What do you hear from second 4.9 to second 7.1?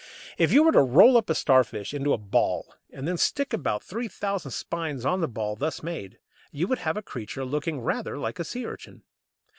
on the ball thus made, you would have a